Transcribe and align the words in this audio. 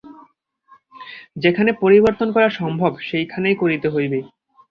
যেখানে 1.37 1.71
পরিবর্তন 1.81 2.27
করা 2.35 2.49
সম্ভব 2.59 2.91
সেইখানেই 3.09 3.55
করিতে 3.55 3.87
হইবে। 3.89 4.19